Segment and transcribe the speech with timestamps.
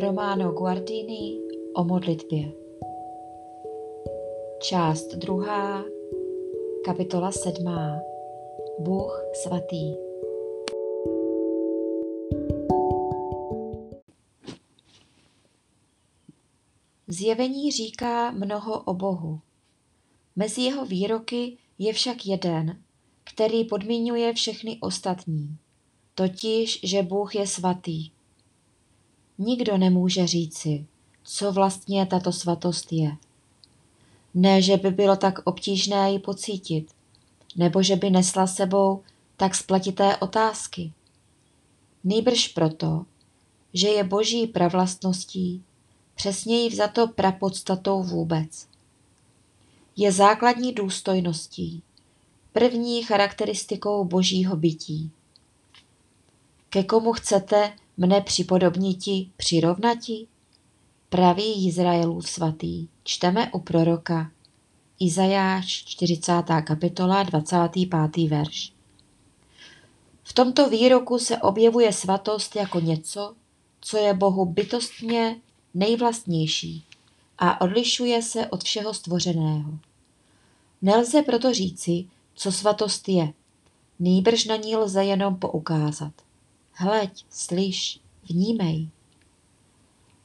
[0.00, 1.38] Romano Guardini
[1.74, 2.52] o modlitbě.
[4.62, 5.84] Část druhá,
[6.84, 8.00] kapitola sedmá.
[8.78, 9.94] Bůh svatý.
[17.08, 19.40] Zjevení říká mnoho o Bohu.
[20.36, 22.82] Mezi jeho výroky je však jeden,
[23.24, 25.56] který podmiňuje všechny ostatní,
[26.14, 28.19] totiž, že Bůh je svatý.
[29.42, 30.86] Nikdo nemůže říci,
[31.22, 33.16] co vlastně tato svatost je.
[34.34, 36.90] Ne, že by bylo tak obtížné ji pocítit,
[37.56, 39.02] nebo že by nesla sebou
[39.36, 40.92] tak spletité otázky.
[42.04, 43.04] Nýbrž proto,
[43.74, 45.62] že je boží pravlastností,
[46.14, 48.66] přesněji vzato prapodstatou vůbec.
[49.96, 51.82] Je základní důstojností,
[52.52, 55.10] první charakteristikou božího bytí.
[56.70, 60.26] Ke komu chcete mne připodobniti, přirovnati?
[61.08, 64.30] Pravý Izraelův svatý, čteme u proroka.
[65.00, 66.32] Izajáš 40.
[66.64, 68.28] kapitola 25.
[68.28, 68.72] verš.
[70.22, 73.34] V tomto výroku se objevuje svatost jako něco,
[73.80, 75.40] co je Bohu bytostně
[75.74, 76.84] nejvlastnější
[77.38, 79.78] a odlišuje se od všeho stvořeného.
[80.82, 83.32] Nelze proto říci, co svatost je,
[83.98, 86.12] nýbrž na ní lze jenom poukázat.
[86.80, 88.88] Hleď, slyš, vnímej.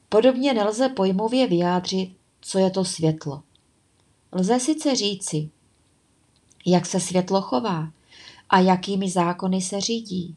[0.09, 3.43] Podobně nelze pojmově vyjádřit, co je to světlo.
[4.31, 5.49] Lze sice říci,
[6.65, 7.91] jak se světlo chová
[8.49, 10.35] a jakými zákony se řídí,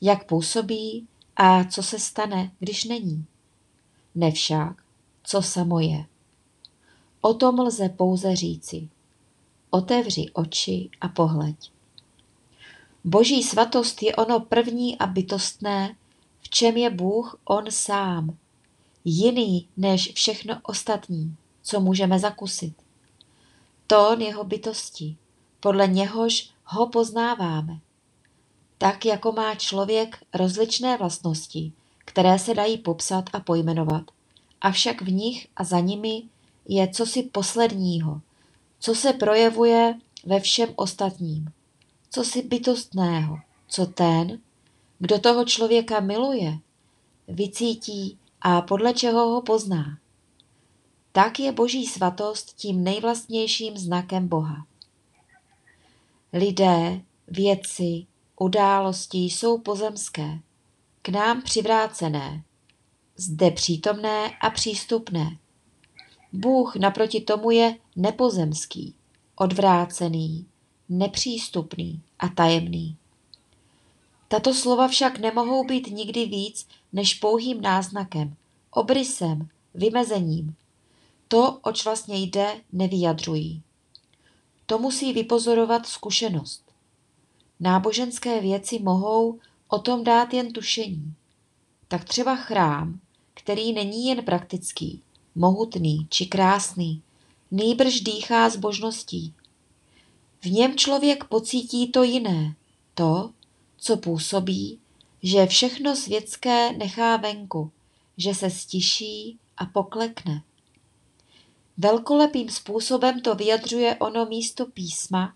[0.00, 3.24] jak působí a co se stane, když není.
[4.14, 4.82] Nevšak,
[5.22, 6.06] co samo je.
[7.20, 8.88] O tom lze pouze říci.
[9.70, 11.75] Otevři oči a pohleď.
[13.08, 15.96] Boží svatost je ono první a bytostné,
[16.40, 18.36] v čem je Bůh On sám,
[19.04, 22.74] jiný než všechno ostatní, co můžeme zakusit.
[23.86, 25.16] Tón jeho bytosti,
[25.60, 27.78] podle něhož ho poznáváme.
[28.78, 34.02] Tak jako má člověk rozličné vlastnosti, které se dají popsat a pojmenovat,
[34.60, 36.22] avšak v nich a za nimi
[36.68, 38.20] je cosi posledního,
[38.78, 39.94] co se projevuje
[40.24, 41.52] ve všem ostatním
[42.10, 44.38] co si bytostného, co ten,
[44.98, 46.58] kdo toho člověka miluje,
[47.28, 49.98] vycítí a podle čeho ho pozná.
[51.12, 54.66] Tak je boží svatost tím nejvlastnějším znakem Boha.
[56.32, 58.06] Lidé, věci,
[58.40, 60.38] události jsou pozemské,
[61.02, 62.44] k nám přivrácené,
[63.16, 65.38] zde přítomné a přístupné.
[66.32, 68.94] Bůh naproti tomu je nepozemský,
[69.36, 70.46] odvrácený,
[70.88, 72.96] nepřístupný a tajemný.
[74.28, 78.36] Tato slova však nemohou být nikdy víc než pouhým náznakem,
[78.70, 80.54] obrysem, vymezením.
[81.28, 83.62] To, oč vlastně jde, nevyjadřují.
[84.66, 86.62] To musí vypozorovat zkušenost.
[87.60, 91.14] Náboženské věci mohou o tom dát jen tušení.
[91.88, 93.00] Tak třeba chrám,
[93.34, 95.02] který není jen praktický,
[95.34, 97.02] mohutný či krásný,
[97.50, 99.34] nýbrž dýchá zbožností,
[100.40, 102.54] v něm člověk pocítí to jiné,
[102.94, 103.30] to,
[103.76, 104.78] co působí,
[105.22, 107.70] že všechno světské nechá venku,
[108.16, 110.42] že se stiší a poklekne.
[111.76, 115.34] Velkolepým způsobem to vyjadřuje ono místo písma,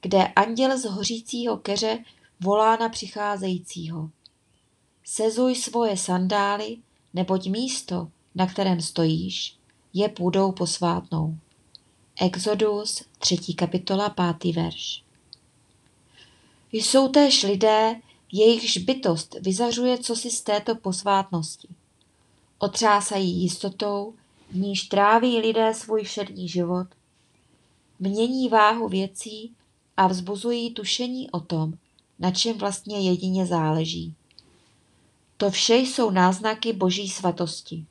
[0.00, 2.04] kde anděl z hořícího keře
[2.40, 4.10] volá na přicházejícího.
[5.04, 6.78] Sezuj svoje sandály,
[7.14, 9.56] neboť místo, na kterém stojíš,
[9.94, 11.38] je půdou posvátnou.
[12.24, 15.02] Exodus, třetí kapitola, pátý verš.
[16.72, 18.00] Jsou též lidé,
[18.32, 21.68] jejichž bytost vyzařuje cosi z této posvátnosti.
[22.58, 24.14] Otřásají jistotou,
[24.50, 26.86] v níž tráví lidé svůj všední život,
[27.98, 29.52] mění váhu věcí
[29.96, 31.72] a vzbuzují tušení o tom,
[32.18, 34.14] na čem vlastně jedině záleží.
[35.36, 37.84] To vše jsou náznaky boží svatosti.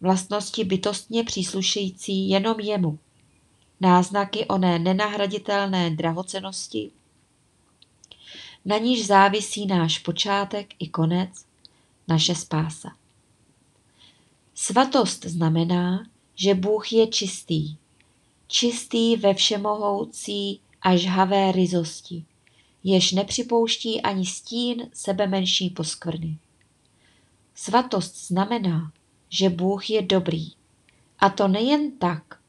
[0.00, 2.98] Vlastnosti bytostně příslušející jenom jemu
[3.80, 6.90] náznaky oné nenahraditelné drahocenosti,
[8.64, 11.46] na níž závisí náš počátek i konec,
[12.08, 12.96] naše spása.
[14.54, 17.76] Svatost znamená, že Bůh je čistý,
[18.46, 22.24] čistý ve všemohoucí a žhavé ryzosti,
[22.84, 26.38] jež nepřipouští ani stín sebe menší poskvrny.
[27.54, 28.92] Svatost znamená,
[29.28, 30.52] že Bůh je dobrý,
[31.18, 32.40] a to nejen tak,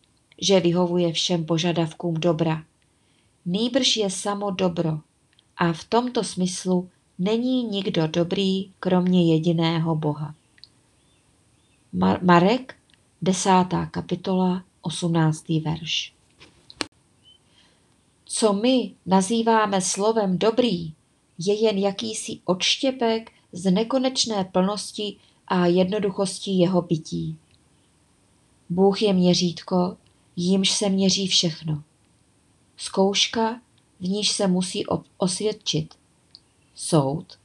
[0.42, 2.64] že vyhovuje všem požadavkům dobra.
[3.46, 5.00] Nýbrž je samo dobro
[5.58, 6.90] a v tomto smyslu
[7.20, 10.36] není nikdo dobrý, kromě jediného Boha.
[12.22, 12.76] Marek,
[13.22, 16.14] desátá kapitola, osmnáctý verš.
[18.26, 20.94] Co my nazýváme slovem dobrý,
[21.38, 25.16] je jen jakýsi odštěpek z nekonečné plnosti
[25.48, 27.38] a jednoduchosti jeho bytí.
[28.70, 29.98] Bůh je měřítko,
[30.38, 31.84] jímž se měří všechno.
[32.78, 33.62] Zkouška,
[34.00, 34.86] v níž se musí
[35.18, 35.96] osvědčit.
[36.76, 37.38] Soud,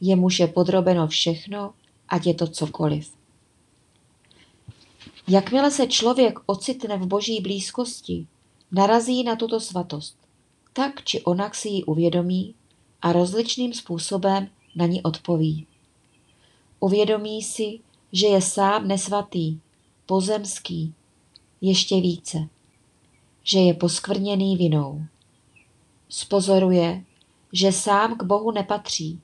[0.00, 1.74] jemuž je podrobeno všechno,
[2.08, 3.12] ať je to cokoliv.
[5.28, 8.26] Jakmile se člověk ocitne v boží blízkosti,
[8.72, 10.16] narazí na tuto svatost.
[10.72, 12.54] Tak či onak si ji uvědomí
[13.02, 15.66] a rozličným způsobem na ní odpoví.
[16.80, 17.80] Uvědomí si,
[18.12, 19.58] že je sám nesvatý,
[20.06, 20.94] pozemský,
[21.66, 22.48] ještě více,
[23.42, 25.04] že je poskvrněný vinou.
[26.08, 27.04] Spozoruje,
[27.52, 29.20] že sám k Bohu nepatří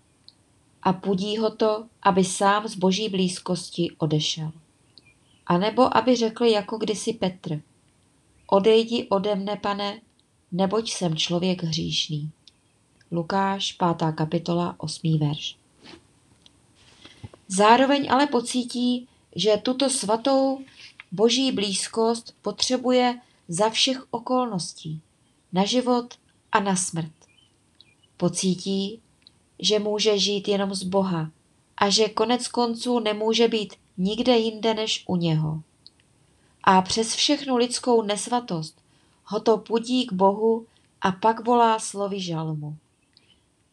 [0.83, 4.53] a pudí ho to, aby sám z boží blízkosti odešel.
[5.47, 7.61] A nebo aby řekl jako kdysi Petr,
[8.47, 10.01] odejdi ode mne, pane,
[10.53, 12.31] neboť jsem člověk hříšný.
[13.13, 14.13] Lukáš, 5.
[14.15, 15.19] kapitola, 8.
[15.19, 15.57] verš.
[17.49, 20.61] Zároveň ale pocítí, že tuto svatou
[21.13, 25.01] boží blízkost potřebuje za všech okolností,
[25.53, 26.15] na život
[26.53, 27.13] a na smrt.
[28.17, 29.01] Pocítí,
[29.59, 31.31] že může žít jenom z Boha
[31.77, 35.63] a že konec konců nemůže být nikde jinde než u něho.
[36.65, 38.83] A přes všechnu lidskou nesvatost
[39.25, 40.67] ho to pudí k Bohu
[41.01, 42.77] a pak volá slovy žalmu.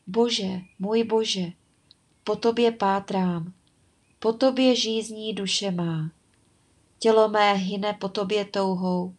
[0.07, 1.51] Bože, můj Bože,
[2.23, 3.53] po tobě pátrám,
[4.19, 6.11] po tobě žízní duše má.
[6.99, 9.13] Tělo mé hyne po tobě touhou,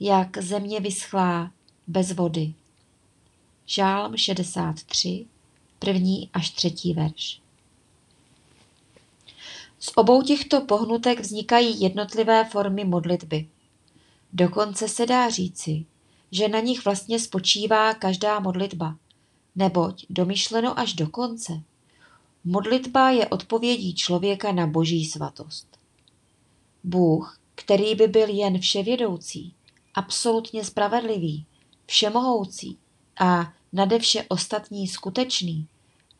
[0.00, 1.50] jak země vyschlá
[1.86, 2.54] bez vody.
[3.66, 5.26] Žálm 63,
[5.78, 7.40] první až třetí verš.
[9.78, 13.48] Z obou těchto pohnutek vznikají jednotlivé formy modlitby.
[14.32, 15.84] Dokonce se dá říci,
[16.30, 18.96] že na nich vlastně spočívá každá modlitba,
[19.56, 21.62] neboť domyšleno až do konce.
[22.48, 25.78] Modlitba je odpovědí člověka na boží svatost.
[26.84, 29.54] Bůh, který by byl jen vševědoucí,
[29.94, 31.46] absolutně spravedlivý,
[31.86, 32.78] všemohoucí
[33.20, 35.66] a nade vše ostatní skutečný,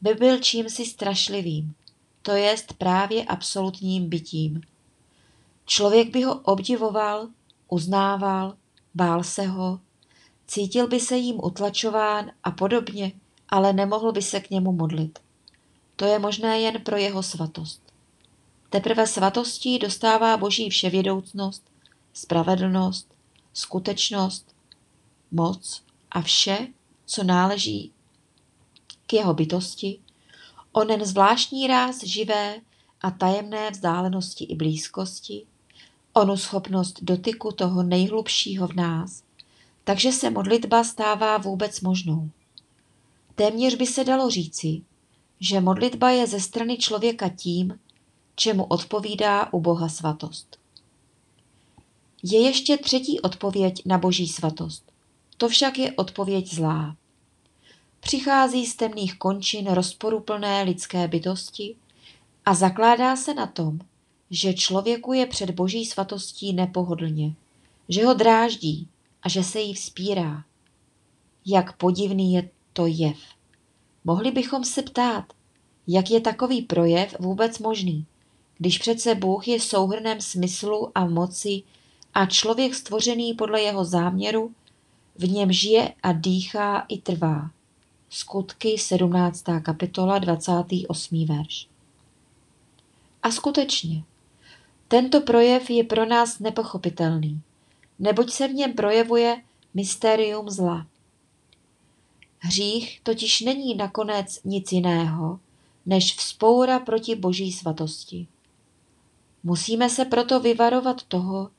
[0.01, 1.75] by byl čímsi strašlivým,
[2.23, 4.61] to jest právě absolutním bytím.
[5.67, 7.29] Člověk by ho obdivoval,
[7.69, 8.57] uznával,
[8.95, 9.81] bál se ho,
[10.47, 13.13] cítil by se jim utlačován a podobně,
[13.49, 15.26] ale nemohl by se k němu modlit.
[15.97, 17.83] To je možné jen pro jeho svatost.
[18.71, 21.63] Teprve svatostí dostává boží vševědoucnost,
[22.13, 23.15] spravedlnost,
[23.53, 24.55] skutečnost,
[25.31, 26.69] moc a vše,
[27.07, 27.93] co náleží
[29.07, 29.99] k jeho bytosti,
[30.73, 32.61] onen zvláštní ráz živé
[33.01, 35.47] a tajemné vzdálenosti i blízkosti,
[36.13, 39.23] onu schopnost dotyku toho nejhlubšího v nás,
[39.85, 42.31] takže se modlitba stává vůbec možnou.
[43.35, 44.83] Téměř by se dalo říci,
[45.41, 47.79] že modlitba je ze strany člověka tím,
[48.35, 50.59] čemu odpovídá u Boha svatost.
[52.23, 54.93] Je ještě třetí odpověď na boží svatost.
[55.37, 56.97] To však je odpověď zlá.
[58.01, 61.77] Přichází z temných končin rozporuplné lidské bytosti
[62.45, 63.79] a zakládá se na tom,
[64.31, 67.35] že člověku je před boží svatostí nepohodlně,
[67.89, 68.89] že ho dráždí
[69.23, 70.45] a že se jí vzpírá.
[71.47, 73.17] Jak podivný je to jev.
[74.07, 75.25] Mohli bychom se ptát,
[75.87, 78.07] jak je takový projev vůbec možný,
[78.59, 81.63] když přece Bůh je souhrnem smyslu a moci
[82.15, 84.53] a člověk stvořený podle jeho záměru
[85.17, 87.51] v něm žije a dýchá i trvá.
[88.11, 89.45] Skutky 17.
[89.63, 91.27] kapitola 28.
[91.27, 91.69] verš.
[93.23, 94.03] A skutečně,
[94.89, 97.41] tento projev je pro nás nepochopitelný,
[97.99, 99.43] neboť se v něm projevuje
[99.75, 100.87] mystérium zla.
[102.47, 105.41] Hřích totiž není nakonec nic jiného,
[105.87, 108.27] než vzpoura proti boží svatosti.
[109.43, 111.51] Musíme se proto vyvarovat toho,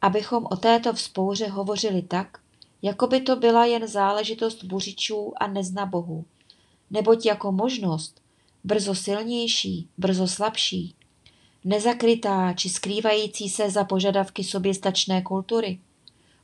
[0.00, 2.38] abychom o této vzpouře hovořili tak,
[2.82, 6.24] jako by to byla jen záležitost buřičů a nezna Bohu,
[6.90, 8.20] neboť jako možnost,
[8.64, 10.94] brzo silnější, brzo slabší,
[11.64, 15.80] nezakrytá či skrývající se za požadavky soběstačné kultury,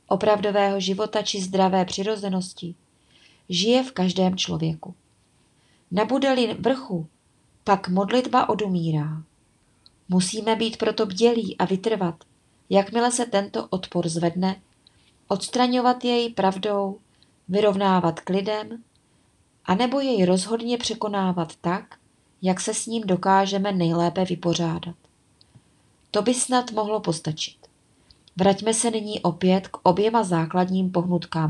[0.07, 2.75] opravdového života či zdravé přirozenosti,
[3.49, 4.95] žije v každém člověku.
[5.91, 7.07] Nabude-li vrchu,
[7.63, 9.23] pak modlitba odumírá.
[10.09, 12.15] Musíme být proto bdělí a vytrvat,
[12.69, 14.61] jakmile se tento odpor zvedne,
[15.27, 16.99] odstraňovat jej pravdou,
[17.47, 18.83] vyrovnávat klidem,
[19.65, 21.97] anebo jej rozhodně překonávat tak,
[22.41, 24.95] jak se s ním dokážeme nejlépe vypořádat.
[26.11, 27.57] To by snad mohlo postačit.
[28.37, 31.43] Vraťme se nyní opět k oběma základním pohnutkám